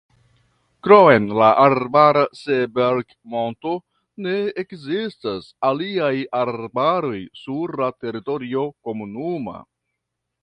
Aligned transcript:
Krom 0.85 1.25
la 1.39 1.49
arbara 1.65 2.23
Seeberg-monto 2.37 3.73
ne 4.27 4.33
ekzistas 4.65 5.51
aliaj 5.71 6.13
arbaroj 6.39 7.19
sur 7.43 7.75
la 7.83 7.91
teritorio 8.07 8.65
komunuma. 8.89 9.57